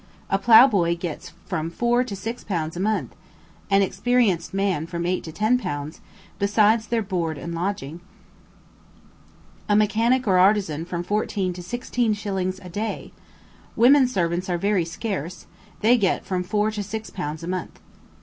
[0.31, 3.15] A plough boy gets from four to six pounds a month,
[3.69, 6.01] an experienced man from eight to ten pounds,
[6.39, 7.99] besides their board and lodging;
[9.69, 13.11] a mechanic or artisan from fourteen to sixteen shillings a day;
[13.75, 15.45] women servants are very scarce,
[15.81, 17.79] they get from four to six pounds a month.